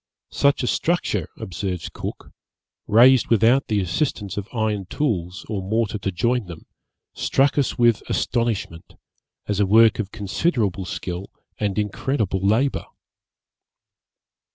[0.33, 2.31] Such a structure, observes Cook,
[2.87, 6.65] raised without the assistance of iron tools, or mortar to join them,
[7.13, 8.95] struck us with astonishment,
[9.47, 11.29] as a work of considerable skill
[11.59, 12.85] and incredible labour.